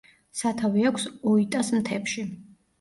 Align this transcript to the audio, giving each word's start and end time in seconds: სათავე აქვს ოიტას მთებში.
სათავე 0.39 0.87
აქვს 0.93 1.05
ოიტას 1.35 1.71
მთებში. 1.79 2.29